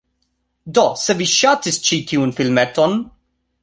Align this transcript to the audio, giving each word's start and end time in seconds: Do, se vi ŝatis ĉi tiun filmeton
Do, 0.77 0.85
se 1.03 1.17
vi 1.21 1.29
ŝatis 1.37 1.79
ĉi 1.91 2.03
tiun 2.13 2.37
filmeton 2.41 3.01